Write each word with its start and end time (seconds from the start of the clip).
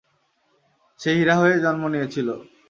সে 0.99 1.09
হীরা 1.17 1.35
হয়ে 1.41 1.55
জন্ম 1.59 1.83
নিয়েছিল। 1.93 2.27